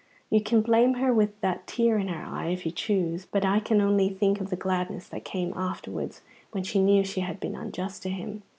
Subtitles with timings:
[0.31, 3.59] You can blame her with that tear in her eye if you choose; but I
[3.59, 3.87] can think
[4.19, 8.09] only of the gladness that came afterwards when she knew she had been unjust to
[8.09, 8.41] him.